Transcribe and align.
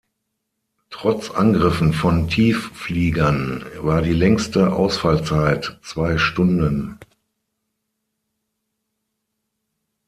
Trotz 0.89 1.29
Angriffen 1.29 1.93
von 1.93 2.27
Tieffliegern 2.27 3.63
war 3.81 4.01
die 4.01 4.13
längste 4.15 4.73
Ausfallzeit 4.73 5.77
zwei 5.83 6.17
Stunden. 6.17 6.97